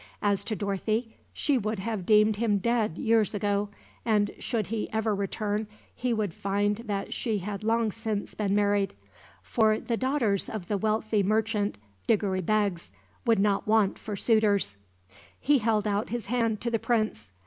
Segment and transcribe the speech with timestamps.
[0.23, 3.69] As to Dorothy, she would have deemed him dead years ago;
[4.03, 8.95] and should he ever return, he would find that she had long since been married;
[9.43, 11.77] for the daughters of the wealthy merchant,
[12.07, 12.91] Diggory Beggs,
[13.27, 14.75] would not want for suitors.
[15.39, 17.31] He held out his hand to the prince.